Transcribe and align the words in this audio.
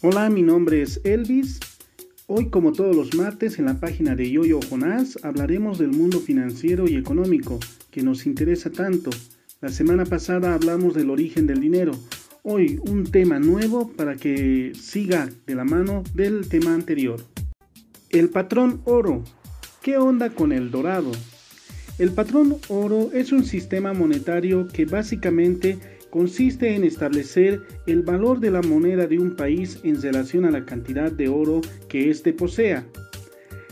Hola, 0.00 0.30
mi 0.30 0.42
nombre 0.42 0.80
es 0.80 1.00
Elvis. 1.02 1.58
Hoy, 2.28 2.50
como 2.50 2.70
todos 2.70 2.94
los 2.94 3.16
martes, 3.16 3.58
en 3.58 3.64
la 3.64 3.80
página 3.80 4.14
de 4.14 4.30
Yoyo 4.30 4.60
Jonás 4.70 5.18
hablaremos 5.24 5.76
del 5.78 5.88
mundo 5.88 6.20
financiero 6.20 6.86
y 6.86 6.94
económico 6.94 7.58
que 7.90 8.04
nos 8.04 8.24
interesa 8.24 8.70
tanto. 8.70 9.10
La 9.60 9.70
semana 9.70 10.04
pasada 10.04 10.54
hablamos 10.54 10.94
del 10.94 11.10
origen 11.10 11.48
del 11.48 11.60
dinero. 11.60 11.90
Hoy 12.44 12.78
un 12.84 13.10
tema 13.10 13.40
nuevo 13.40 13.88
para 13.88 14.14
que 14.14 14.70
siga 14.80 15.30
de 15.48 15.56
la 15.56 15.64
mano 15.64 16.04
del 16.14 16.48
tema 16.48 16.74
anterior. 16.74 17.20
El 18.10 18.28
patrón 18.28 18.80
oro. 18.84 19.24
¿Qué 19.82 19.98
onda 19.98 20.30
con 20.30 20.52
el 20.52 20.70
dorado? 20.70 21.10
El 21.98 22.12
patrón 22.12 22.56
oro 22.68 23.10
es 23.12 23.32
un 23.32 23.44
sistema 23.44 23.94
monetario 23.94 24.68
que 24.68 24.84
básicamente 24.84 25.97
consiste 26.10 26.74
en 26.74 26.84
establecer 26.84 27.62
el 27.86 28.02
valor 28.02 28.40
de 28.40 28.50
la 28.50 28.62
moneda 28.62 29.06
de 29.06 29.18
un 29.18 29.36
país 29.36 29.78
en 29.82 30.00
relación 30.00 30.44
a 30.44 30.50
la 30.50 30.64
cantidad 30.64 31.10
de 31.12 31.28
oro 31.28 31.60
que 31.88 32.10
éste 32.10 32.32
posea. 32.32 32.86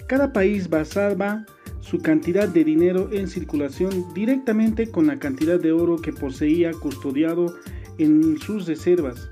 Cada 0.07 0.33
país 0.33 0.69
basaba 0.69 1.45
su 1.81 1.99
cantidad 1.99 2.49
de 2.49 2.65
dinero 2.65 3.09
en 3.13 3.29
circulación 3.29 4.13
directamente 4.15 4.91
con 4.91 5.07
la 5.07 5.19
cantidad 5.19 5.59
de 5.59 5.73
oro 5.73 5.97
que 5.97 6.13
poseía 6.13 6.73
custodiado 6.73 7.55
en 7.99 8.39
sus 8.39 8.67
reservas. 8.67 9.31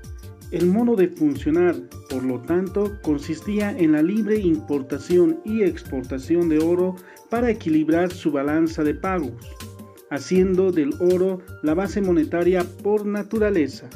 El 0.51 0.67
modo 0.67 0.95
de 0.95 1.09
funcionar, 1.09 1.75
por 2.09 2.23
lo 2.23 2.39
tanto, 2.41 2.97
consistía 3.01 3.77
en 3.77 3.91
la 3.91 4.01
libre 4.01 4.37
importación 4.37 5.39
y 5.43 5.63
exportación 5.63 6.49
de 6.49 6.59
oro 6.59 6.95
para 7.29 7.49
equilibrar 7.49 8.11
su 8.11 8.31
balanza 8.31 8.83
de 8.83 8.93
pagos 8.93 9.33
haciendo 10.15 10.71
del 10.71 10.93
oro 10.99 11.41
la 11.61 11.73
base 11.73 12.01
monetaria 12.01 12.63
por 12.83 13.05
naturaleza. 13.05 13.89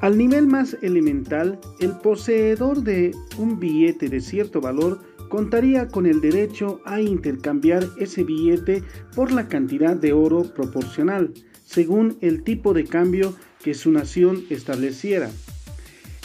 Al 0.00 0.18
nivel 0.18 0.46
más 0.46 0.76
elemental, 0.82 1.58
el 1.80 1.92
poseedor 1.92 2.82
de 2.82 3.12
un 3.38 3.58
billete 3.58 4.08
de 4.08 4.20
cierto 4.20 4.60
valor 4.60 5.00
contaría 5.28 5.88
con 5.88 6.06
el 6.06 6.20
derecho 6.20 6.80
a 6.84 7.00
intercambiar 7.00 7.84
ese 7.98 8.22
billete 8.22 8.82
por 9.14 9.32
la 9.32 9.48
cantidad 9.48 9.96
de 9.96 10.12
oro 10.12 10.44
proporcional, 10.54 11.32
según 11.64 12.16
el 12.20 12.42
tipo 12.42 12.74
de 12.74 12.84
cambio 12.84 13.34
que 13.62 13.74
su 13.74 13.90
nación 13.90 14.44
estableciera. 14.50 15.30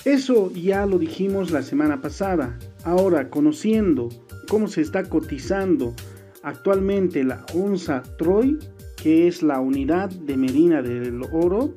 Eso 0.06 0.52
ya 0.52 0.86
lo 0.86 0.98
dijimos 0.98 1.52
la 1.52 1.62
semana 1.62 2.02
pasada. 2.02 2.58
Ahora, 2.84 3.30
conociendo 3.30 4.10
cómo 4.50 4.68
se 4.68 4.82
está 4.82 5.04
cotizando 5.10 5.96
Actualmente 6.44 7.24
la 7.24 7.46
onza 7.54 8.04
Troy, 8.18 8.58
que 8.98 9.28
es 9.28 9.44
la 9.44 9.60
unidad 9.60 10.10
de 10.10 10.38
medida 10.38 10.82
del 10.82 11.22
oro, 11.32 11.76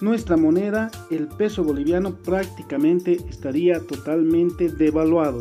nuestra 0.00 0.36
moneda, 0.36 0.90
el 1.10 1.26
peso 1.26 1.64
boliviano, 1.64 2.16
prácticamente 2.16 3.16
estaría 3.30 3.80
totalmente 3.80 4.68
devaluado. 4.68 5.40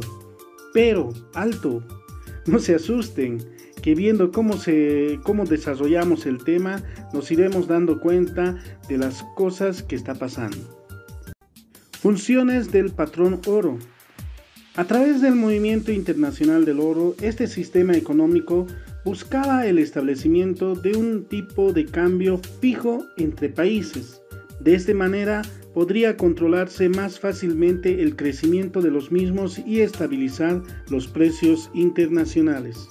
Pero, 0.74 1.12
alto, 1.34 1.84
no 2.46 2.60
se 2.60 2.76
asusten, 2.76 3.40
que 3.82 3.96
viendo 3.96 4.32
cómo, 4.32 4.54
se, 4.54 5.20
cómo 5.24 5.46
desarrollamos 5.46 6.26
el 6.26 6.44
tema, 6.44 6.82
nos 7.14 7.32
iremos 7.32 7.68
dando 7.68 8.00
cuenta 8.00 8.58
de 8.88 8.98
las 8.98 9.24
cosas 9.36 9.84
que 9.84 9.96
está 9.96 10.16
pasando. 10.16 10.58
Funciones 12.00 12.72
del 12.72 12.92
patrón 12.92 13.42
oro. 13.48 13.78
A 14.78 14.84
través 14.84 15.22
del 15.22 15.36
movimiento 15.36 15.94
internacional 15.94 16.66
del 16.66 16.82
oro, 16.82 17.16
este 17.22 17.48
sistema 17.48 17.96
económico 17.96 18.68
buscaba 19.06 19.66
el 19.68 19.80
establecimiento 19.80 20.76
de 20.76 20.98
un 20.98 21.24
tipo 21.24 21.72
de 21.72 21.86
cambio 21.86 22.42
fijo 22.60 23.06
entre 23.16 23.48
países. 23.48 24.22
De 24.60 24.76
esta 24.76 24.94
manera 24.94 25.44
podría 25.74 26.18
controlarse 26.18 26.90
más 26.90 27.22
fácilmente 27.22 28.02
el 28.02 28.18
crecimiento 28.18 28.82
de 28.82 28.92
los 28.92 29.14
mismos 29.14 29.60
y 29.60 29.80
estabilizar 29.80 30.62
los 30.90 31.08
precios 31.08 31.70
internacionales. 31.74 32.90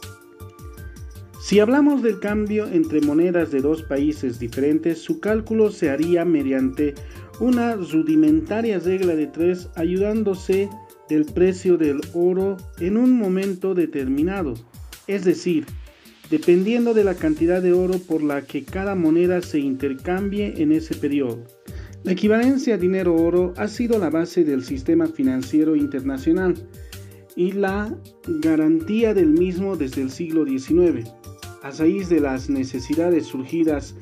Si 1.42 1.60
hablamos 1.60 2.02
del 2.02 2.18
cambio 2.18 2.66
entre 2.66 3.02
monedas 3.02 3.50
de 3.50 3.60
dos 3.60 3.82
países 3.82 4.38
diferentes, 4.38 5.02
su 5.02 5.20
cálculo 5.20 5.70
se 5.70 5.90
haría 5.90 6.24
mediante 6.24 6.94
una 7.40 7.74
rudimentaria 7.76 8.78
regla 8.78 9.14
de 9.14 9.26
tres 9.26 9.68
ayudándose 9.74 10.70
del 11.08 11.24
precio 11.24 11.76
del 11.76 12.00
oro 12.14 12.56
en 12.78 12.96
un 12.96 13.18
momento 13.18 13.74
determinado, 13.74 14.54
es 15.06 15.24
decir, 15.24 15.66
dependiendo 16.30 16.94
de 16.94 17.04
la 17.04 17.14
cantidad 17.14 17.62
de 17.62 17.72
oro 17.72 17.98
por 17.98 18.22
la 18.22 18.42
que 18.42 18.64
cada 18.64 18.94
moneda 18.94 19.42
se 19.42 19.58
intercambie 19.58 20.54
en 20.62 20.72
ese 20.72 20.94
periodo. 20.94 21.44
La 22.02 22.12
equivalencia 22.12 22.76
dinero-oro 22.76 23.54
ha 23.56 23.68
sido 23.68 23.98
la 23.98 24.10
base 24.10 24.44
del 24.44 24.62
sistema 24.62 25.06
financiero 25.06 25.74
internacional 25.74 26.54
y 27.34 27.52
la 27.52 27.96
garantía 28.26 29.14
del 29.14 29.30
mismo 29.30 29.76
desde 29.76 30.02
el 30.02 30.10
siglo 30.10 30.44
XIX. 30.44 31.08
A 31.62 31.70
raíz 31.70 32.10
de 32.10 32.20
las 32.20 32.50
necesidades 32.50 33.26
surgidas 33.26 33.94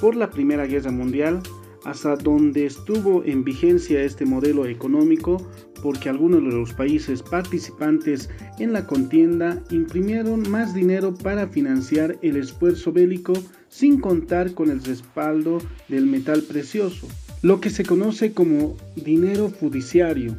por 0.00 0.16
la 0.16 0.30
Primera 0.30 0.66
Guerra 0.66 0.90
Mundial, 0.90 1.40
hasta 1.84 2.16
donde 2.16 2.66
estuvo 2.66 3.24
en 3.24 3.42
vigencia 3.42 4.02
este 4.02 4.26
modelo 4.26 4.66
económico 4.66 5.38
porque 5.86 6.08
algunos 6.08 6.42
de 6.42 6.50
los 6.50 6.72
países 6.72 7.22
participantes 7.22 8.28
en 8.58 8.72
la 8.72 8.88
contienda 8.88 9.62
imprimieron 9.70 10.50
más 10.50 10.74
dinero 10.74 11.14
para 11.14 11.46
financiar 11.46 12.18
el 12.22 12.34
esfuerzo 12.34 12.90
bélico 12.90 13.34
sin 13.68 14.00
contar 14.00 14.52
con 14.54 14.68
el 14.68 14.82
respaldo 14.82 15.58
del 15.86 16.06
metal 16.06 16.42
precioso, 16.42 17.06
lo 17.40 17.60
que 17.60 17.70
se 17.70 17.84
conoce 17.84 18.32
como 18.32 18.76
dinero 18.96 19.48
judiciario 19.60 20.36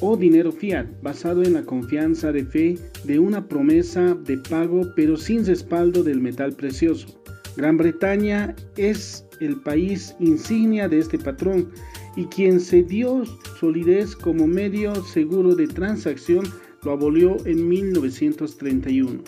o 0.00 0.16
dinero 0.16 0.50
fiat, 0.50 0.86
basado 1.02 1.42
en 1.42 1.52
la 1.52 1.64
confianza 1.64 2.32
de 2.32 2.46
fe 2.46 2.78
de 3.04 3.18
una 3.18 3.48
promesa 3.48 4.14
de 4.14 4.38
pago 4.38 4.94
pero 4.96 5.18
sin 5.18 5.44
respaldo 5.44 6.04
del 6.04 6.22
metal 6.22 6.54
precioso. 6.54 7.22
Gran 7.58 7.76
Bretaña 7.76 8.56
es 8.78 9.26
el 9.40 9.60
país 9.60 10.16
insignia 10.20 10.88
de 10.88 11.00
este 11.00 11.18
patrón 11.18 11.68
y 12.16 12.24
quien 12.24 12.60
se 12.60 12.82
dio 12.82 13.24
solidez 13.60 14.16
como 14.16 14.46
medio 14.46 14.94
seguro 15.04 15.54
de 15.54 15.68
transacción 15.68 16.44
lo 16.82 16.92
abolió 16.92 17.36
en 17.46 17.68
1931. 17.68 19.22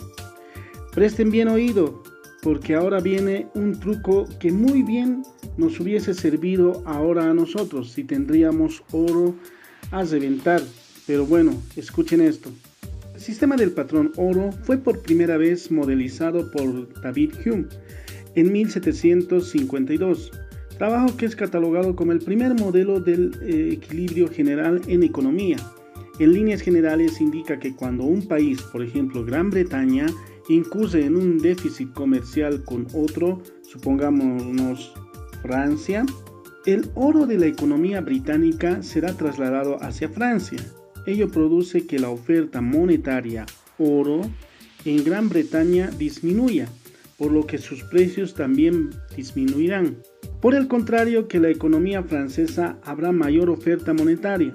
Presten 0.93 1.29
bien 1.29 1.47
oído, 1.47 2.03
porque 2.41 2.73
ahora 2.75 2.99
viene 2.99 3.47
un 3.53 3.79
truco 3.79 4.27
que 4.39 4.51
muy 4.51 4.81
bien 4.81 5.23
nos 5.57 5.79
hubiese 5.79 6.13
servido 6.13 6.81
ahora 6.85 7.29
a 7.29 7.33
nosotros 7.33 7.91
si 7.91 8.03
tendríamos 8.03 8.83
oro 8.91 9.35
a 9.91 10.03
reventar. 10.03 10.61
Pero 11.05 11.25
bueno, 11.25 11.53
escuchen 11.75 12.21
esto. 12.21 12.49
El 13.13 13.21
sistema 13.21 13.55
del 13.57 13.71
patrón 13.71 14.13
oro 14.15 14.51
fue 14.63 14.77
por 14.77 15.01
primera 15.01 15.37
vez 15.37 15.69
modelizado 15.69 16.49
por 16.51 17.01
David 17.01 17.33
Hume 17.45 17.65
en 18.35 18.51
1752 18.51 20.31
trabajo 20.79 21.15
que 21.17 21.25
es 21.25 21.35
catalogado 21.35 21.95
como 21.95 22.13
el 22.13 22.19
primer 22.19 22.55
modelo 22.55 23.01
del 23.01 23.37
eh, 23.43 23.69
equilibrio 23.73 24.29
general 24.29 24.81
en 24.87 25.03
economía. 25.03 25.57
En 26.19 26.33
líneas 26.33 26.61
generales 26.61 27.21
indica 27.21 27.59
que 27.59 27.75
cuando 27.75 28.05
un 28.05 28.27
país, 28.27 28.61
por 28.61 28.81
ejemplo 28.81 29.25
Gran 29.25 29.49
Bretaña, 29.49 30.07
incurre 30.47 31.05
en 31.05 31.17
un 31.17 31.37
déficit 31.37 31.93
comercial 31.93 32.63
con 32.63 32.87
otro, 32.93 33.41
supongámonos 33.61 34.93
Francia, 35.41 36.05
el 36.65 36.89
oro 36.95 37.25
de 37.25 37.37
la 37.37 37.47
economía 37.47 37.99
británica 37.99 38.81
será 38.81 39.15
trasladado 39.15 39.83
hacia 39.83 40.07
Francia. 40.09 40.59
Ello 41.05 41.29
produce 41.29 41.87
que 41.87 41.99
la 41.99 42.09
oferta 42.09 42.61
monetaria 42.61 43.45
oro 43.77 44.21
en 44.85 45.03
Gran 45.03 45.27
Bretaña 45.27 45.87
disminuya, 45.87 46.69
por 47.17 47.33
lo 47.33 47.45
que 47.45 47.57
sus 47.57 47.83
precios 47.83 48.33
también 48.33 48.91
disminuirán. 49.15 49.97
Por 50.41 50.55
el 50.55 50.67
contrario, 50.67 51.27
que 51.27 51.39
la 51.39 51.49
economía 51.49 52.01
francesa 52.01 52.77
habrá 52.83 53.11
mayor 53.11 53.49
oferta 53.49 53.93
monetaria, 53.93 54.53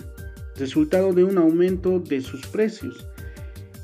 resultado 0.56 1.12
de 1.12 1.24
un 1.24 1.36
aumento 1.36 2.00
de 2.00 2.22
sus 2.22 2.46
precios. 2.46 3.06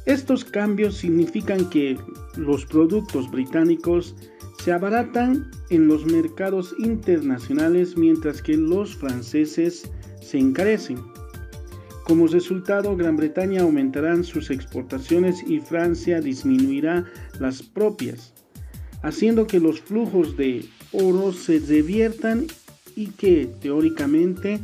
Estos 0.06 0.44
cambios 0.44 0.96
significan 0.96 1.68
que 1.68 1.98
los 2.36 2.64
productos 2.64 3.30
británicos 3.30 4.16
se 4.64 4.72
abaratan 4.72 5.50
en 5.68 5.88
los 5.88 6.06
mercados 6.06 6.74
internacionales 6.78 7.96
mientras 7.96 8.40
que 8.40 8.56
los 8.56 8.96
franceses 8.96 9.90
se 10.22 10.38
encarecen. 10.38 10.98
Como 12.04 12.26
resultado, 12.26 12.96
Gran 12.96 13.16
Bretaña 13.16 13.62
aumentará 13.62 14.22
sus 14.22 14.50
exportaciones 14.50 15.44
y 15.46 15.60
Francia 15.60 16.20
disminuirá 16.20 17.04
las 17.38 17.62
propias, 17.62 18.32
haciendo 19.02 19.46
que 19.46 19.60
los 19.60 19.80
flujos 19.80 20.36
de 20.36 20.64
oro 20.92 21.32
se 21.32 21.58
reviertan 21.58 22.46
y 22.96 23.06
que 23.08 23.48
teóricamente 23.60 24.60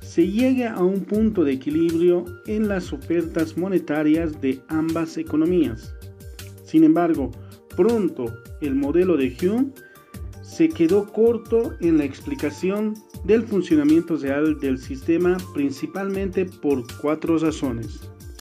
se 0.00 0.28
llegue 0.28 0.66
a 0.66 0.82
un 0.82 1.00
punto 1.04 1.44
de 1.44 1.52
equilibrio 1.52 2.24
en 2.46 2.68
las 2.68 2.92
ofertas 2.92 3.56
monetarias 3.56 4.40
de 4.40 4.60
ambas 4.68 5.16
economías. 5.16 5.94
Sin 6.64 6.84
embargo, 6.84 7.30
pronto 7.76 8.34
el 8.60 8.74
modelo 8.74 9.16
de 9.16 9.36
Hume 9.40 9.68
se 10.42 10.68
quedó 10.68 11.12
corto 11.12 11.74
en 11.80 11.98
la 11.98 12.04
explicación 12.04 12.94
del 13.24 13.44
funcionamiento 13.44 14.16
real 14.16 14.58
del 14.58 14.78
sistema 14.78 15.36
principalmente 15.54 16.44
por 16.44 16.84
cuatro 17.00 17.38
razones. 17.38 18.00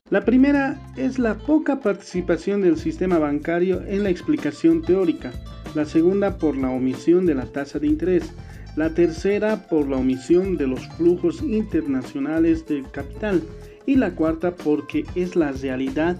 La 0.09 0.25
primera 0.25 0.91
es 0.97 1.19
la 1.19 1.37
poca 1.37 1.79
participación 1.81 2.61
del 2.61 2.77
sistema 2.77 3.19
bancario 3.19 3.83
en 3.85 4.03
la 4.03 4.09
explicación 4.09 4.81
teórica, 4.81 5.31
la 5.75 5.85
segunda 5.85 6.37
por 6.37 6.57
la 6.57 6.69
omisión 6.69 7.25
de 7.25 7.35
la 7.35 7.45
tasa 7.45 7.79
de 7.79 7.87
interés, 7.87 8.31
la 8.75 8.93
tercera 8.93 9.67
por 9.67 9.87
la 9.87 9.97
omisión 9.97 10.57
de 10.57 10.67
los 10.67 10.87
flujos 10.97 11.41
internacionales 11.41 12.67
de 12.67 12.83
capital 12.91 13.41
y 13.85 13.95
la 13.95 14.15
cuarta 14.15 14.55
porque 14.55 15.05
es 15.15 15.35
la 15.35 15.51
realidad 15.51 16.17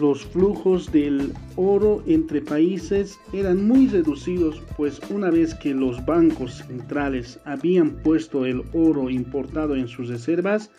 los 0.00 0.24
flujos 0.26 0.92
del 0.92 1.32
oro 1.56 2.02
entre 2.06 2.40
países 2.40 3.18
eran 3.32 3.66
muy 3.66 3.88
reducidos, 3.88 4.60
pues 4.76 5.00
una 5.10 5.30
vez 5.30 5.54
que 5.54 5.74
los 5.74 6.04
bancos 6.04 6.62
centrales 6.66 7.40
habían 7.44 7.90
puesto 8.02 8.44
el 8.44 8.62
oro 8.72 9.10
importado 9.10 9.74
en 9.74 9.88
sus 9.88 10.08
reservas, 10.08 10.70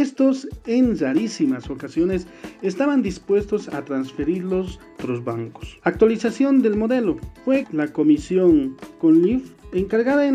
estos 0.00 0.48
en 0.66 0.98
rarísimas 0.98 1.70
ocasiones 1.70 2.26
estaban 2.62 3.02
dispuestos 3.02 3.68
a 3.68 3.84
transferirlos 3.84 4.78
a 4.78 4.94
otros 4.94 5.24
bancos. 5.24 5.78
Actualización 5.82 6.62
del 6.62 6.76
modelo. 6.76 7.16
Fue 7.44 7.66
la 7.72 7.88
comisión 7.92 8.76
Conlif 9.00 9.52
encargada 9.72 10.30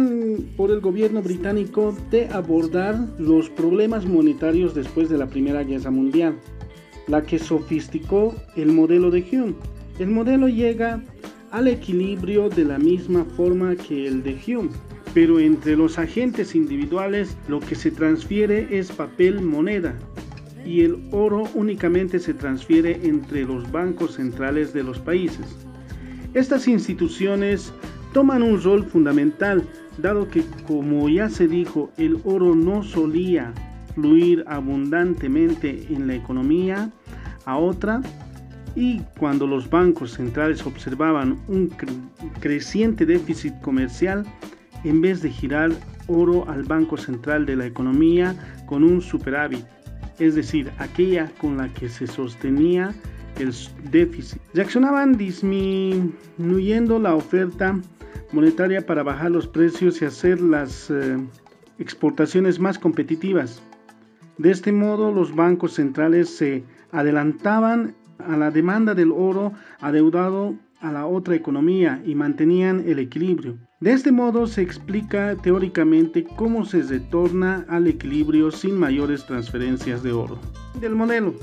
por 0.58 0.72
el 0.72 0.82
gobierno 0.82 1.22
británico 1.22 1.96
de 2.12 2.28
abordar 2.28 3.00
los 3.18 3.50
problemas 3.50 4.06
monetarios 4.06 4.76
después 4.76 5.10
de 5.10 5.18
la 5.18 5.28
Primera 5.28 5.64
Guerra 5.64 5.92
Mundial 5.92 6.36
la 7.10 7.24
que 7.24 7.40
sofisticó 7.40 8.36
el 8.56 8.72
modelo 8.72 9.10
de 9.10 9.26
Hume. 9.32 9.56
El 9.98 10.10
modelo 10.12 10.48
llega 10.48 11.04
al 11.52 11.68
equilibrio 11.68 12.50
de 12.50 12.64
la 12.64 12.78
misma 12.78 13.26
forma 13.26 13.76
que 13.76 14.08
el 14.08 14.22
de 14.22 14.38
Hume, 14.48 14.70
pero 15.14 15.40
entre 15.40 15.76
los 15.76 15.98
agentes 15.98 16.56
individuales 16.56 17.36
lo 17.48 17.60
que 17.60 17.76
se 17.76 17.92
transfiere 17.92 18.68
es 18.72 18.92
papel 18.92 19.42
moneda 19.42 19.96
y 20.66 20.82
el 20.82 21.08
oro 21.12 21.46
únicamente 21.56 22.20
se 22.20 22.34
transfiere 22.34 23.00
entre 23.04 23.44
los 23.44 23.72
bancos 23.72 24.16
centrales 24.16 24.74
de 24.74 24.84
los 24.84 25.00
países. 25.00 25.46
Estas 26.34 26.68
instituciones 26.68 27.74
toman 28.14 28.44
un 28.44 28.62
rol 28.62 28.84
fundamental, 28.84 29.64
dado 29.98 30.28
que, 30.30 30.44
como 30.68 31.10
ya 31.10 31.30
se 31.30 31.48
dijo, 31.48 31.92
el 31.98 32.20
oro 32.24 32.56
no 32.56 32.84
solía 32.84 33.54
fluir 33.96 34.44
abundantemente 34.48 35.88
en 35.90 36.08
la 36.08 36.16
economía 36.16 36.92
a 37.46 37.58
otra 37.58 38.02
y 38.76 39.02
cuando 39.18 39.48
los 39.48 39.70
bancos 39.70 40.14
centrales 40.14 40.66
observaban 40.66 41.40
un 41.48 41.72
creciente 42.40 43.06
déficit 43.06 43.60
comercial, 43.62 44.26
en 44.84 45.02
vez 45.02 45.22
de 45.22 45.30
girar 45.30 45.72
oro 46.08 46.48
al 46.50 46.64
Banco 46.64 46.98
Central 46.98 47.46
de 47.46 47.56
la 47.56 47.66
Economía 47.66 48.36
con 48.66 48.84
un 48.84 49.02
superávit, 49.02 49.66
es 50.20 50.36
decir, 50.36 50.72
aquella 50.78 51.32
con 51.40 51.58
la 51.58 51.70
que 51.74 51.90
se 51.90 52.08
sostenía 52.08 52.94
el 53.38 53.54
déficit. 53.92 54.42
Reaccionaban 54.54 55.18
disminuyendo 55.18 57.00
la 57.00 57.16
oferta 57.16 57.80
monetaria 58.32 58.86
para 58.86 59.04
bajar 59.04 59.32
los 59.32 59.48
precios 59.48 60.02
y 60.02 60.06
hacer 60.06 60.42
las 60.42 60.90
eh, 60.90 61.18
exportaciones 61.78 62.60
más 62.60 62.78
competitivas. 62.78 63.62
De 64.38 64.52
este 64.52 64.72
modo, 64.72 65.12
los 65.12 65.36
bancos 65.36 65.74
centrales 65.74 66.30
se 66.30 66.64
adelantaban 66.92 67.96
a 68.20 68.38
la 68.38 68.52
demanda 68.52 68.94
del 68.94 69.12
oro 69.12 69.54
adeudado 69.80 70.56
a 70.82 70.92
la 70.92 71.06
otra 71.06 71.36
economía 71.36 72.02
y 72.06 72.16
mantenían 72.16 72.84
el 72.88 73.00
equilibrio. 73.00 73.58
De 73.82 73.94
este 73.94 74.12
modo 74.12 74.46
se 74.46 74.62
explica 74.62 75.38
teóricamente 75.42 76.26
cómo 76.36 76.66
se 76.66 76.82
retorna 76.82 77.66
al 77.70 77.88
equilibrio 77.88 78.52
sin 78.52 78.78
mayores 78.78 79.26
transferencias 79.26 80.04
de 80.04 80.12
oro. 80.12 80.38
Del 80.82 80.96
modelo. 80.96 81.34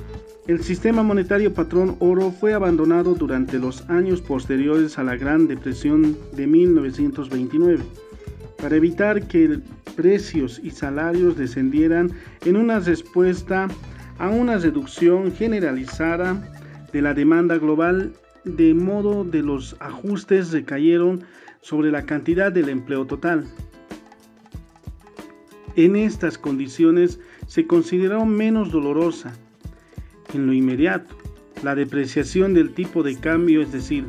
El 0.47 0.63
sistema 0.63 1.03
monetario 1.03 1.55
patrón 1.55 1.97
oro 1.99 2.31
fue 2.31 2.53
abandonado 2.53 3.15
durante 3.15 3.59
los 3.59 3.89
años 3.89 4.21
posteriores 4.21 4.99
a 4.99 5.03
la 5.03 5.17
Gran 5.17 5.49
Depresión 5.49 6.15
de 6.33 6.47
1929 6.47 7.83
para 8.59 8.77
evitar 8.77 9.27
que 9.29 9.61
precios 9.97 10.61
y 10.63 10.71
salarios 10.73 11.39
descendieran 11.39 12.13
en 12.45 12.57
una 12.57 12.81
respuesta 12.81 13.67
a 14.19 14.29
una 14.29 14.59
reducción 14.59 15.33
generalizada 15.33 16.37
de 16.93 17.01
la 17.01 17.15
demanda 17.15 17.57
global 17.57 18.13
de 18.45 18.75
modo 18.75 19.25
de 19.25 19.43
los 19.43 19.75
ajustes 19.81 20.53
recayeron 20.53 21.25
sobre 21.67 21.91
la 21.91 22.07
cantidad 22.07 22.53
del 22.53 22.69
empleo 22.69 23.07
total. 23.07 23.45
En 25.75 25.97
estas 25.97 26.39
condiciones 26.39 27.19
se 27.49 27.67
consideró 27.67 28.25
menos 28.25 28.71
dolorosa 28.71 29.35
en 30.33 30.47
lo 30.47 30.53
inmediato 30.53 31.17
la 31.65 31.75
depreciación 31.75 32.55
del 32.55 32.73
tipo 32.73 33.03
de 33.03 33.19
cambio, 33.19 33.63
es 33.63 33.73
decir, 33.73 34.05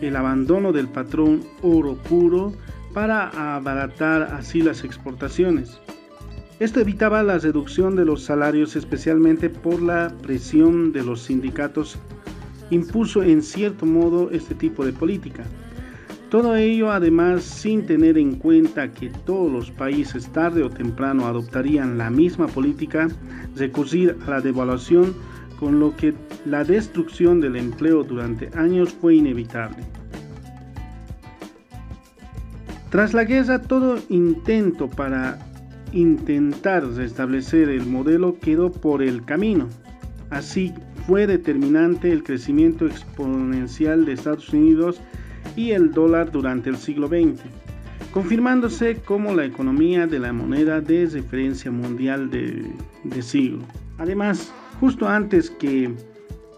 el 0.00 0.16
abandono 0.16 0.72
del 0.72 0.88
patrón 0.88 1.42
oro 1.60 1.96
puro 1.96 2.54
para 2.94 3.54
abaratar 3.54 4.22
así 4.22 4.62
las 4.62 4.82
exportaciones. 4.82 5.78
Esto 6.58 6.80
evitaba 6.80 7.22
la 7.22 7.38
reducción 7.38 7.96
de 7.96 8.06
los 8.06 8.22
salarios 8.22 8.76
especialmente 8.76 9.50
por 9.50 9.82
la 9.82 10.10
presión 10.22 10.90
de 10.92 11.02
los 11.02 11.24
sindicatos 11.24 11.98
impuso 12.70 13.22
en 13.22 13.42
cierto 13.42 13.84
modo 13.84 14.30
este 14.30 14.54
tipo 14.54 14.86
de 14.86 14.94
política. 14.94 15.44
Todo 16.34 16.56
ello 16.56 16.90
además 16.90 17.44
sin 17.44 17.86
tener 17.86 18.18
en 18.18 18.34
cuenta 18.34 18.90
que 18.90 19.08
todos 19.08 19.52
los 19.52 19.70
países 19.70 20.26
tarde 20.32 20.64
o 20.64 20.68
temprano 20.68 21.26
adoptarían 21.26 21.96
la 21.96 22.10
misma 22.10 22.48
política, 22.48 23.06
recurrir 23.54 24.16
a 24.26 24.30
la 24.30 24.40
devaluación, 24.40 25.14
con 25.60 25.78
lo 25.78 25.94
que 25.94 26.12
la 26.44 26.64
destrucción 26.64 27.40
del 27.40 27.54
empleo 27.54 28.02
durante 28.02 28.50
años 28.58 28.92
fue 29.00 29.14
inevitable. 29.14 29.84
Tras 32.90 33.14
la 33.14 33.22
guerra, 33.22 33.62
todo 33.62 34.00
intento 34.08 34.90
para 34.90 35.38
intentar 35.92 36.84
restablecer 36.84 37.68
el 37.68 37.86
modelo 37.86 38.40
quedó 38.40 38.72
por 38.72 39.04
el 39.04 39.24
camino. 39.24 39.68
Así 40.30 40.74
fue 41.06 41.28
determinante 41.28 42.10
el 42.10 42.24
crecimiento 42.24 42.86
exponencial 42.86 44.04
de 44.04 44.14
Estados 44.14 44.52
Unidos 44.52 45.00
y 45.56 45.70
el 45.70 45.92
dólar 45.92 46.30
durante 46.30 46.70
el 46.70 46.76
siglo 46.76 47.08
XX, 47.08 47.42
confirmándose 48.12 48.96
como 48.96 49.34
la 49.34 49.44
economía 49.44 50.06
de 50.06 50.18
la 50.18 50.32
moneda 50.32 50.80
de 50.80 51.06
referencia 51.06 51.70
mundial 51.70 52.30
de, 52.30 52.64
de 53.04 53.22
siglo. 53.22 53.62
Además, 53.98 54.52
justo 54.80 55.08
antes 55.08 55.50
que 55.50 55.92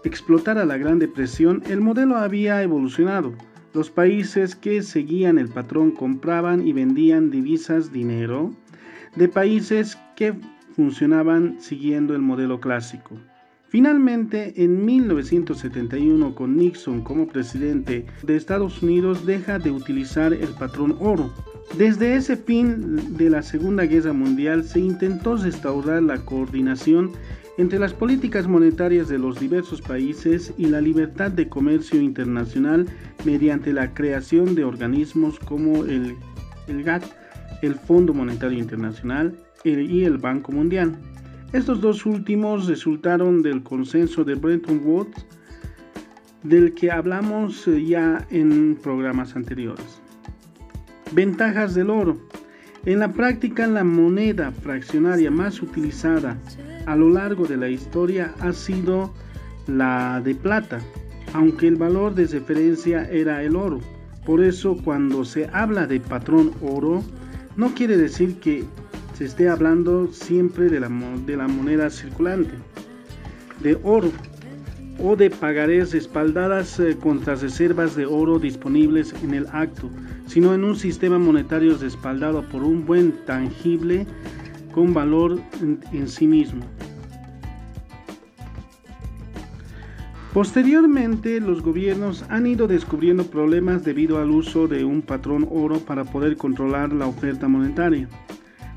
explotara 0.03 0.65
la 0.65 0.77
Gran 0.77 0.99
Depresión, 0.99 1.63
el 1.67 1.81
modelo 1.81 2.17
había 2.17 2.61
evolucionado 2.63 3.33
los 3.77 3.91
países 3.91 4.55
que 4.55 4.81
seguían 4.81 5.37
el 5.37 5.49
patrón 5.49 5.91
compraban 5.91 6.67
y 6.67 6.73
vendían 6.73 7.29
divisas, 7.29 7.91
dinero, 7.91 8.51
de 9.15 9.27
países 9.27 9.99
que 10.15 10.33
funcionaban 10.75 11.57
siguiendo 11.59 12.15
el 12.15 12.21
modelo 12.23 12.59
clásico. 12.59 13.19
Finalmente, 13.69 14.53
en 14.63 14.85
1971, 14.85 16.35
con 16.35 16.55
Nixon 16.55 17.01
como 17.01 17.27
presidente 17.27 18.05
de 18.23 18.35
Estados 18.37 18.81
Unidos, 18.81 19.25
deja 19.25 19.59
de 19.59 19.71
utilizar 19.71 20.33
el 20.33 20.49
patrón 20.49 20.95
oro. 20.99 21.33
Desde 21.77 22.15
ese 22.15 22.37
fin 22.37 23.17
de 23.17 23.29
la 23.29 23.41
Segunda 23.41 23.83
Guerra 23.83 24.13
Mundial 24.13 24.63
se 24.63 24.79
intentó 24.79 25.35
restaurar 25.35 26.01
la 26.01 26.17
coordinación 26.17 27.11
entre 27.57 27.77
las 27.77 27.93
políticas 27.93 28.47
monetarias 28.47 29.09
de 29.09 29.17
los 29.17 29.37
diversos 29.37 29.81
países 29.81 30.53
y 30.57 30.67
la 30.67 30.79
libertad 30.79 31.29
de 31.31 31.49
comercio 31.49 31.99
internacional 31.99 32.87
mediante 33.25 33.73
la 33.73 33.93
creación 33.93 34.55
de 34.55 34.63
organismos 34.63 35.39
como 35.39 35.83
el, 35.83 36.15
el 36.67 36.83
GATT, 36.83 37.03
el 37.63 37.75
Fondo 37.75 38.13
Monetario 38.13 38.59
Internacional 38.59 39.35
y 39.65 40.03
el 40.03 40.17
Banco 40.17 40.53
Mundial. 40.53 40.95
Estos 41.53 41.79
dos 41.79 42.05
últimos 42.05 42.67
resultaron 42.67 43.41
del 43.41 43.63
consenso 43.63 44.25
de 44.25 44.35
Bretton 44.35 44.81
Woods, 44.83 45.25
del 46.43 46.73
que 46.73 46.91
hablamos 46.91 47.65
eh, 47.69 47.85
ya 47.85 48.27
en 48.29 48.75
programas 48.75 49.33
anteriores. 49.33 50.01
Ventajas 51.13 51.73
del 51.73 51.89
oro. 51.89 52.17
En 52.85 52.99
la 52.99 53.13
práctica, 53.13 53.65
la 53.65 53.85
moneda 53.85 54.51
fraccionaria 54.51 55.31
más 55.31 55.61
utilizada 55.61 56.37
a 56.85 56.97
lo 56.97 57.09
largo 57.09 57.45
de 57.45 57.55
la 57.55 57.69
historia 57.69 58.33
ha 58.41 58.51
sido 58.51 59.13
la 59.67 60.21
de 60.21 60.35
plata, 60.35 60.79
aunque 61.33 61.67
el 61.67 61.77
valor 61.77 62.13
de 62.13 62.27
referencia 62.27 63.09
era 63.09 63.41
el 63.41 63.55
oro. 63.55 63.79
Por 64.25 64.43
eso 64.43 64.77
cuando 64.83 65.23
se 65.23 65.49
habla 65.53 65.87
de 65.87 66.01
patrón 66.01 66.51
oro, 66.61 67.03
no 67.55 67.73
quiere 67.73 67.95
decir 67.95 68.35
que 68.39 68.65
se 69.17 69.25
esté 69.25 69.49
hablando 69.49 70.07
siempre 70.13 70.69
de 70.69 70.79
la, 70.79 70.89
de 71.25 71.35
la 71.35 71.47
moneda 71.47 71.89
circulante, 71.89 72.53
de 73.63 73.75
oro. 73.81 74.11
o 74.99 75.15
de 75.15 75.31
pagarés 75.31 75.91
respaldadas 75.91 76.79
eh, 76.79 76.95
contra 76.99 77.35
reservas 77.35 77.95
de 77.95 78.05
oro 78.05 78.37
disponibles 78.37 79.15
en 79.23 79.33
el 79.33 79.47
acto, 79.51 79.89
sino 80.27 80.53
en 80.53 80.63
un 80.63 80.75
sistema 80.75 81.17
monetario 81.17 81.77
respaldado 81.77 82.43
por 82.49 82.63
un 82.63 82.85
buen 82.85 83.11
tangible 83.25 84.05
con 84.71 84.93
valor 84.93 85.39
en 85.61 86.07
sí 86.07 86.27
mismo. 86.27 86.63
Posteriormente, 90.33 91.39
los 91.39 91.63
gobiernos 91.63 92.23
han 92.29 92.45
ido 92.45 92.67
descubriendo 92.67 93.23
problemas 93.25 93.83
debido 93.83 94.19
al 94.19 94.29
uso 94.29 94.67
de 94.67 94.83
un 94.85 95.01
patrón 95.01 95.47
oro 95.49 95.79
para 95.79 96.03
poder 96.03 96.37
controlar 96.37 96.93
la 96.93 97.07
oferta 97.07 97.47
monetaria. 97.47 98.07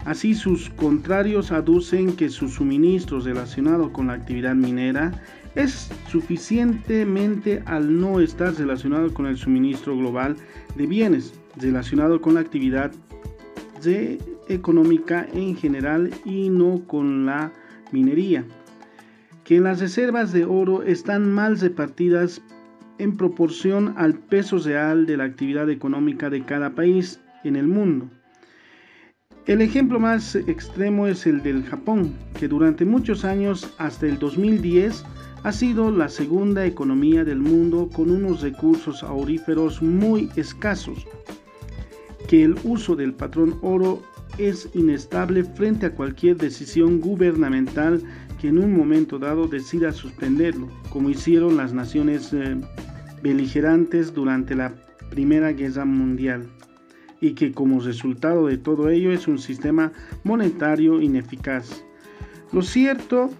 Así, 0.04 0.34
sus 0.34 0.70
contrarios 0.70 1.52
aducen 1.52 2.16
que 2.16 2.30
su 2.30 2.48
suministro 2.48 3.20
relacionado 3.20 3.92
con 3.92 4.06
la 4.06 4.14
actividad 4.14 4.54
minera 4.54 5.12
es 5.54 5.90
suficientemente 6.08 7.62
al 7.66 8.00
no 8.00 8.20
estar 8.20 8.54
relacionado 8.54 9.12
con 9.12 9.26
el 9.26 9.36
suministro 9.36 9.96
global 9.96 10.36
de 10.76 10.86
bienes, 10.86 11.34
relacionado 11.56 12.20
con 12.20 12.34
la 12.34 12.40
actividad 12.40 12.92
económica 14.48 15.26
en 15.32 15.56
general 15.56 16.10
y 16.24 16.50
no 16.50 16.82
con 16.86 17.24
la 17.24 17.50
minería 17.92 18.44
que 19.50 19.58
las 19.58 19.80
reservas 19.80 20.32
de 20.32 20.44
oro 20.44 20.84
están 20.84 21.28
mal 21.28 21.58
repartidas 21.58 22.40
en 22.98 23.16
proporción 23.16 23.94
al 23.96 24.14
peso 24.14 24.58
real 24.58 25.06
de 25.06 25.16
la 25.16 25.24
actividad 25.24 25.68
económica 25.70 26.30
de 26.30 26.44
cada 26.44 26.76
país 26.76 27.20
en 27.42 27.56
el 27.56 27.66
mundo. 27.66 28.08
El 29.50 29.62
ejemplo 29.62 29.98
más 29.98 30.36
extremo 30.36 31.08
es 31.08 31.26
el 31.26 31.42
del 31.42 31.64
Japón, 31.64 32.14
que 32.38 32.46
durante 32.46 32.84
muchos 32.84 33.24
años, 33.24 33.74
hasta 33.78 34.06
el 34.06 34.16
2010, 34.16 35.04
ha 35.42 35.50
sido 35.50 35.90
la 35.90 36.08
segunda 36.08 36.64
economía 36.64 37.24
del 37.24 37.40
mundo 37.40 37.90
con 37.92 38.12
unos 38.12 38.42
recursos 38.42 39.02
auríferos 39.02 39.82
muy 39.82 40.30
escasos, 40.36 41.04
que 42.28 42.44
el 42.44 42.54
uso 42.62 42.94
del 42.94 43.12
patrón 43.12 43.58
oro 43.60 44.00
es 44.38 44.68
inestable 44.72 45.42
frente 45.42 45.86
a 45.86 45.94
cualquier 45.96 46.36
decisión 46.36 47.00
gubernamental 47.00 48.00
que 48.40 48.50
en 48.50 48.58
un 48.58 48.76
momento 48.76 49.18
dado 49.18 49.48
decida 49.48 49.90
suspenderlo, 49.90 50.68
como 50.90 51.10
hicieron 51.10 51.56
las 51.56 51.72
naciones 51.72 52.32
eh, 52.32 52.56
beligerantes 53.20 54.14
durante 54.14 54.54
la 54.54 54.72
Primera 55.10 55.50
Guerra 55.50 55.84
Mundial, 55.84 56.46
y 57.20 57.32
que 57.32 57.52
como 57.52 57.80
resultado 57.80 58.46
de 58.46 58.58
todo 58.58 58.88
ello 58.88 59.12
es 59.12 59.28
un 59.28 59.38
sistema 59.38 59.92
monetario 60.24 61.00
ineficaz. 61.00 61.84
Lo 62.52 62.62
cierto 62.62 63.30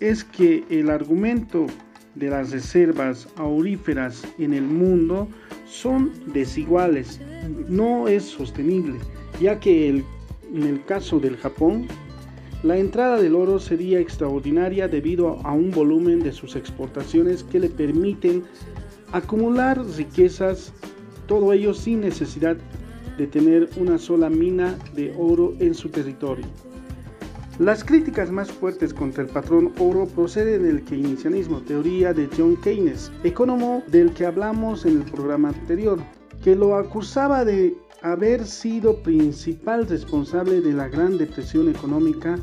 es 0.00 0.24
que 0.24 0.64
el 0.70 0.90
argumento 0.90 1.66
de 2.14 2.30
las 2.30 2.50
reservas 2.50 3.28
auríferas 3.36 4.22
en 4.38 4.54
el 4.54 4.62
mundo 4.62 5.28
son 5.66 6.12
desiguales, 6.32 7.20
no 7.68 8.08
es 8.08 8.24
sostenible, 8.24 8.98
ya 9.40 9.58
que 9.58 9.88
en 9.88 10.62
el 10.62 10.84
caso 10.84 11.18
del 11.18 11.36
Japón, 11.36 11.88
la 12.62 12.78
entrada 12.78 13.20
del 13.20 13.34
oro 13.34 13.58
sería 13.58 13.98
extraordinaria 13.98 14.88
debido 14.88 15.38
a 15.44 15.52
un 15.52 15.70
volumen 15.70 16.22
de 16.22 16.32
sus 16.32 16.56
exportaciones 16.56 17.42
que 17.44 17.60
le 17.60 17.68
permiten 17.68 18.42
acumular 19.12 19.84
riquezas, 19.96 20.72
todo 21.26 21.52
ello 21.52 21.74
sin 21.74 22.00
necesidad 22.00 22.56
de 23.18 23.26
tener 23.26 23.68
una 23.76 23.98
sola 23.98 24.28
mina 24.28 24.76
de 24.94 25.14
oro 25.18 25.54
en 25.60 25.74
su 25.74 25.88
territorio. 25.88 26.46
Las 27.58 27.84
críticas 27.84 28.32
más 28.32 28.50
fuertes 28.50 28.92
contra 28.92 29.22
el 29.22 29.28
patrón 29.28 29.72
oro 29.78 30.06
proceden 30.06 30.64
del 30.64 30.82
keynesianismo, 30.82 31.60
teoría 31.60 32.12
de 32.12 32.28
John 32.36 32.56
Keynes, 32.56 33.12
economo 33.22 33.84
del 33.86 34.12
que 34.12 34.26
hablamos 34.26 34.84
en 34.84 35.02
el 35.02 35.04
programa 35.04 35.50
anterior, 35.50 36.00
que 36.42 36.56
lo 36.56 36.74
acusaba 36.74 37.44
de 37.44 37.76
haber 38.02 38.44
sido 38.44 39.02
principal 39.02 39.86
responsable 39.86 40.60
de 40.60 40.72
la 40.72 40.88
Gran 40.88 41.16
Depresión 41.16 41.68
Económica 41.68 42.38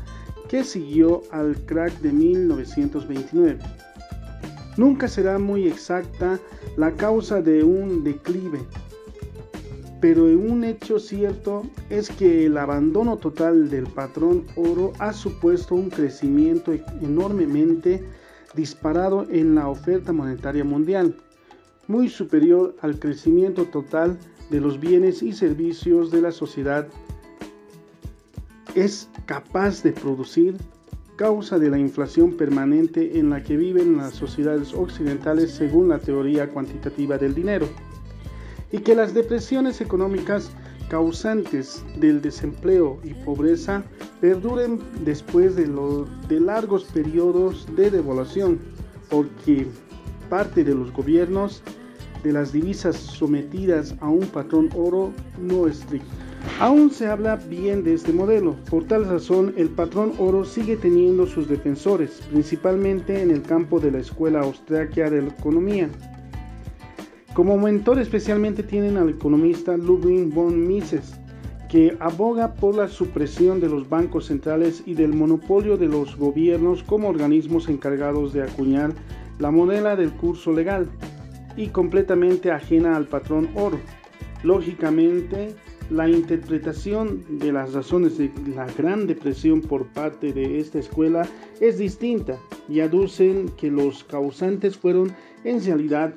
que 0.48 0.64
siguió 0.64 1.22
al 1.30 1.56
crack 1.66 2.00
de 2.00 2.12
1929. 2.12 3.58
Nunca 4.76 5.08
será 5.08 5.38
muy 5.38 5.68
exacta 5.68 6.40
la 6.76 6.92
causa 6.92 7.42
de 7.42 7.62
un 7.62 8.02
declive, 8.02 8.60
pero 10.02 10.24
un 10.24 10.64
hecho 10.64 10.98
cierto 10.98 11.62
es 11.88 12.10
que 12.10 12.46
el 12.46 12.58
abandono 12.58 13.18
total 13.18 13.70
del 13.70 13.84
patrón 13.84 14.44
oro 14.56 14.92
ha 14.98 15.12
supuesto 15.12 15.76
un 15.76 15.90
crecimiento 15.90 16.72
enormemente 17.00 18.04
disparado 18.52 19.28
en 19.30 19.54
la 19.54 19.68
oferta 19.68 20.12
monetaria 20.12 20.64
mundial, 20.64 21.14
muy 21.86 22.08
superior 22.08 22.74
al 22.80 22.98
crecimiento 22.98 23.66
total 23.66 24.18
de 24.50 24.60
los 24.60 24.80
bienes 24.80 25.22
y 25.22 25.32
servicios 25.32 26.10
de 26.10 26.20
la 26.20 26.32
sociedad. 26.32 26.88
Es 28.74 29.08
capaz 29.24 29.84
de 29.84 29.92
producir 29.92 30.56
causa 31.14 31.60
de 31.60 31.70
la 31.70 31.78
inflación 31.78 32.32
permanente 32.32 33.20
en 33.20 33.30
la 33.30 33.44
que 33.44 33.56
viven 33.56 33.98
las 33.98 34.14
sociedades 34.14 34.74
occidentales 34.74 35.52
según 35.52 35.90
la 35.90 36.00
teoría 36.00 36.48
cuantitativa 36.48 37.18
del 37.18 37.36
dinero, 37.36 37.68
y 38.72 38.78
que 38.78 38.94
las 38.94 39.14
depresiones 39.14 39.80
económicas 39.80 40.50
causantes 40.88 41.84
del 41.96 42.20
desempleo 42.20 42.98
y 43.04 43.14
pobreza 43.14 43.82
perduren 44.20 44.80
después 45.04 45.56
de, 45.56 45.70
de 46.28 46.40
largos 46.40 46.84
periodos 46.84 47.66
de 47.76 47.90
devaluación, 47.90 48.58
porque 49.08 49.66
parte 50.28 50.64
de 50.64 50.74
los 50.74 50.92
gobiernos 50.92 51.62
de 52.22 52.32
las 52.32 52.52
divisas 52.52 52.96
sometidas 52.96 53.94
a 54.00 54.08
un 54.08 54.26
patrón 54.26 54.68
oro 54.74 55.12
no 55.40 55.66
estricto. 55.66 56.08
Aún 56.58 56.90
se 56.90 57.06
habla 57.06 57.36
bien 57.36 57.84
de 57.84 57.94
este 57.94 58.12
modelo, 58.12 58.56
por 58.68 58.84
tal 58.84 59.04
razón 59.06 59.54
el 59.56 59.68
patrón 59.68 60.12
oro 60.18 60.44
sigue 60.44 60.76
teniendo 60.76 61.26
sus 61.26 61.48
defensores, 61.48 62.20
principalmente 62.30 63.22
en 63.22 63.30
el 63.30 63.42
campo 63.42 63.78
de 63.80 63.92
la 63.92 63.98
Escuela 63.98 64.40
Austriaca 64.40 65.08
de 65.08 65.22
la 65.22 65.28
Economía. 65.28 65.88
Como 67.34 67.56
mentor 67.56 67.98
especialmente 67.98 68.62
tienen 68.62 68.98
al 68.98 69.08
economista 69.08 69.74
Ludwig 69.78 70.28
von 70.34 70.66
Mises, 70.66 71.14
que 71.70 71.96
aboga 71.98 72.52
por 72.52 72.74
la 72.74 72.88
supresión 72.88 73.58
de 73.58 73.70
los 73.70 73.88
bancos 73.88 74.26
centrales 74.26 74.82
y 74.84 74.92
del 74.92 75.14
monopolio 75.14 75.78
de 75.78 75.86
los 75.86 76.14
gobiernos 76.16 76.82
como 76.82 77.08
organismos 77.08 77.70
encargados 77.70 78.34
de 78.34 78.42
acuñar 78.42 78.92
la 79.38 79.50
moneda 79.50 79.96
del 79.96 80.12
curso 80.12 80.52
legal 80.52 80.86
y 81.56 81.68
completamente 81.68 82.50
ajena 82.50 82.96
al 82.96 83.06
patrón 83.06 83.48
oro. 83.54 83.78
Lógicamente, 84.42 85.54
la 85.88 86.10
interpretación 86.10 87.24
de 87.38 87.50
las 87.50 87.72
razones 87.72 88.18
de 88.18 88.30
la 88.54 88.66
Gran 88.76 89.06
Depresión 89.06 89.62
por 89.62 89.86
parte 89.86 90.34
de 90.34 90.58
esta 90.58 90.78
escuela 90.78 91.26
es 91.60 91.78
distinta 91.78 92.36
y 92.68 92.80
aducen 92.80 93.48
que 93.56 93.70
los 93.70 94.04
causantes 94.04 94.76
fueron 94.76 95.12
en 95.44 95.64
realidad 95.64 96.12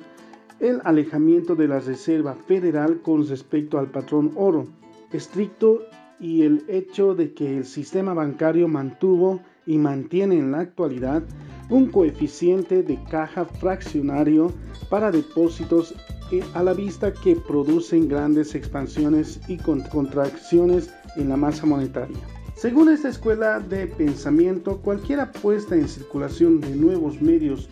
el 0.60 0.80
alejamiento 0.84 1.54
de 1.54 1.68
la 1.68 1.80
Reserva 1.80 2.34
Federal 2.34 3.00
con 3.02 3.26
respecto 3.26 3.78
al 3.78 3.90
patrón 3.90 4.32
oro 4.36 4.66
estricto 5.12 5.82
y 6.18 6.42
el 6.42 6.64
hecho 6.68 7.14
de 7.14 7.32
que 7.32 7.56
el 7.56 7.64
sistema 7.64 8.14
bancario 8.14 8.68
mantuvo 8.68 9.40
y 9.66 9.78
mantiene 9.78 10.38
en 10.38 10.52
la 10.52 10.60
actualidad 10.60 11.22
un 11.68 11.90
coeficiente 11.90 12.82
de 12.82 12.98
caja 13.10 13.44
fraccionario 13.44 14.52
para 14.88 15.10
depósitos 15.10 15.94
eh, 16.32 16.42
a 16.54 16.62
la 16.62 16.72
vista 16.72 17.12
que 17.12 17.36
producen 17.36 18.08
grandes 18.08 18.54
expansiones 18.54 19.40
y 19.48 19.58
contracciones 19.58 20.92
en 21.16 21.28
la 21.28 21.36
masa 21.36 21.66
monetaria. 21.66 22.16
Según 22.54 22.88
esta 22.88 23.08
escuela 23.08 23.60
de 23.60 23.86
pensamiento, 23.86 24.78
cualquier 24.78 25.30
puesta 25.30 25.74
en 25.74 25.88
circulación 25.88 26.60
de 26.60 26.74
nuevos 26.74 27.20
medios 27.20 27.68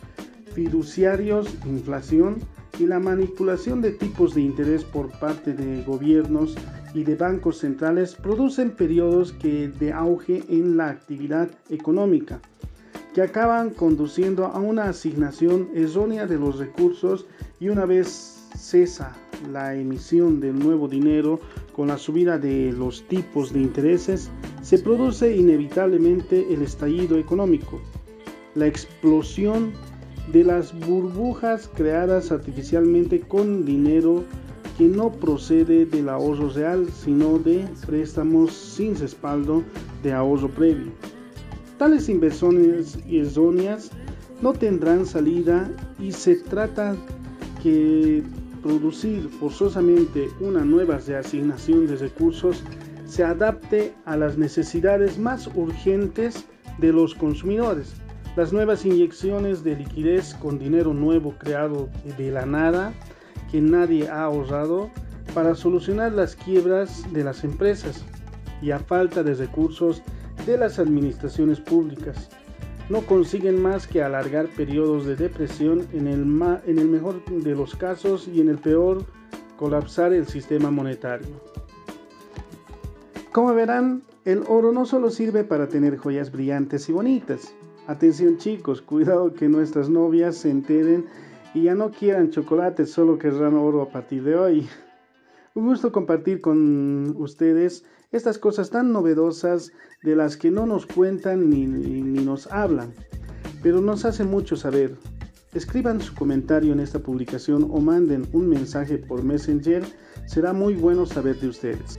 fiduciarios, 0.55 1.55
inflación 1.65 2.41
y 2.79 2.87
la 2.87 2.99
manipulación 2.99 3.81
de 3.81 3.93
tipos 3.93 4.35
de 4.35 4.43
interés 4.43 4.85
por 4.85 5.11
parte 5.19 5.53
de 5.53 5.83
gobiernos 5.83 6.57
y 6.95 7.05
de 7.05 7.15
bancos 7.17 7.59
centrales 7.59 8.15
producen 8.15 8.71
periodos 8.71 9.33
que 9.33 9.69
de 9.69 9.93
auge 9.93 10.43
en 10.49 10.77
la 10.77 10.91
actividad 10.91 11.49
económica 11.71 12.41
que 13.15 13.23
acaban 13.23 13.71
conduciendo 13.71 14.47
a 14.47 14.59
una 14.59 14.89
asignación 14.89 15.69
errónea 15.73 16.27
de 16.27 16.37
los 16.37 16.59
recursos 16.59 17.27
y 17.61 17.69
una 17.69 17.87
vez 17.87 18.49
cesa 18.57 19.15
la 19.53 19.75
emisión 19.75 20.41
del 20.41 20.59
nuevo 20.59 20.89
dinero 20.89 21.39
con 21.75 21.89
la 21.89 21.99
subida 21.99 22.39
de 22.39 22.73
los 22.73 23.07
tipos 23.07 23.53
de 23.53 23.61
intereses, 23.61 24.31
se 24.63 24.79
produce 24.79 25.37
inevitablemente 25.37 26.53
el 26.53 26.63
estallido 26.63 27.17
económico, 27.17 27.81
la 28.55 28.67
explosión 28.67 29.73
de 30.33 30.45
las 30.45 30.79
burbujas 30.87 31.69
creadas 31.75 32.33
artificialmente 32.33 33.21
con 33.21 33.65
dinero 33.65 34.25
que 34.79 34.85
no 34.85 35.13
procede 35.13 35.87
del 35.87 36.09
ahorro 36.09 36.49
real, 36.49 36.89
sino 36.91 37.39
de 37.39 37.65
préstamos 37.87 38.53
sin 38.53 38.97
respaldo 38.97 39.63
de 40.03 40.13
ahorro 40.13 40.49
previo. 40.49 40.93
Tales 41.79 42.09
inversiones 42.09 42.99
erróneas 43.09 43.91
no 44.43 44.53
tendrán 44.53 45.07
salida 45.07 45.71
y 45.99 46.13
se 46.13 46.37
trata 46.37 46.97
que 47.63 48.23
producir 48.63 49.29
forzosamente 49.41 50.29
una 50.41 50.65
nueva 50.65 50.99
reasignación 50.99 51.87
de 51.87 51.97
recursos 51.97 52.63
se 53.07 53.23
adapte 53.23 53.95
a 54.07 54.17
las 54.17 54.39
necesidades 54.39 55.19
más 55.19 55.49
urgentes 55.55 56.47
de 56.79 56.93
los 56.93 57.15
consumidores. 57.15 57.95
Las 58.37 58.53
nuevas 58.53 58.85
inyecciones 58.85 59.63
de 59.63 59.77
liquidez 59.77 60.35
con 60.35 60.59
dinero 60.59 60.93
nuevo 60.93 61.35
creado 61.39 61.89
de 62.19 62.33
la 62.33 62.45
nada 62.45 62.93
que 63.53 63.61
nadie 63.61 64.09
ha 64.09 64.25
ahorrado 64.25 64.91
para 65.35 65.55
solucionar 65.55 66.11
las 66.13 66.35
quiebras 66.35 67.05
de 67.13 67.23
las 67.23 67.45
empresas 67.45 68.05
y 68.61 68.73
a 68.73 68.81
falta 68.81 69.23
de 69.23 69.35
recursos 69.35 70.03
de 70.47 70.59
las 70.59 70.81
administraciones 70.81 71.61
públicas. 71.61 72.29
No 72.89 73.03
consiguen 73.03 73.63
más 73.63 73.87
que 73.87 74.03
alargar 74.03 74.49
periodos 74.49 75.07
de 75.07 75.15
depresión 75.15 75.87
en 75.93 76.09
el, 76.09 76.23
en 76.67 76.79
el 76.81 76.89
mejor 76.89 77.25
de 77.27 77.55
los 77.55 77.77
casos 77.77 78.27
y 78.27 78.41
en 78.41 78.49
el 78.49 78.59
peor 78.59 79.05
colapsar 79.57 80.13
el 80.13 80.27
sistema 80.27 80.73
monetario. 80.73 81.41
Como 83.31 83.55
verán, 83.55 84.03
el 84.25 84.43
oro 84.49 84.73
no 84.73 84.87
solo 84.87 85.11
sirve 85.11 85.45
para 85.45 85.69
tener 85.69 85.97
joyas 85.97 86.33
brillantes 86.33 86.89
y 86.89 86.93
bonitas. 86.93 87.55
Atención 87.87 88.39
chicos, 88.39 88.81
cuidado 88.81 89.35
que 89.35 89.47
nuestras 89.47 89.91
novias 89.91 90.37
se 90.37 90.49
enteren 90.49 91.05
y 91.53 91.65
ya 91.65 91.75
no 91.75 91.91
quieran 91.91 92.31
chocolate, 92.31 92.87
solo 92.87 93.19
querrán 93.19 93.57
oro 93.57 93.83
a 93.83 93.91
partir 93.91 94.25
de 94.25 94.37
hoy. 94.37 94.67
Un 95.55 95.67
gusto 95.67 95.93
compartir 95.93 96.41
con 96.41 97.15
ustedes 97.19 97.85
estas 98.11 98.39
cosas 98.39 98.71
tan 98.71 98.91
novedosas 98.91 99.71
de 100.03 100.17
las 100.17 100.39
que 100.39 100.51
no 100.51 100.65
nos 100.65 100.87
cuentan 100.87 101.51
ni, 101.51 101.67
ni, 101.67 102.25
nos 102.25 102.47
hablan, 102.47 102.95
pero 103.63 103.83
nos 103.83 104.07
hace 104.07 104.25
mucho 104.25 104.57
saber. 104.57 104.97
Escriban 105.53 106.01
su 106.01 106.15
comentario 106.15 106.73
en 106.73 106.81
esta 106.81 107.01
publicación 107.01 107.69
o 107.71 107.81
manden 107.81 108.27
un 108.33 108.49
mensaje 108.49 108.97
por 108.97 109.23
Messenger, 109.23 109.85
será 110.27 110.55
muy 110.55 110.75
bueno 110.75 111.05
saber 111.05 111.39
de 111.39 111.49
ustedes. 111.49 111.99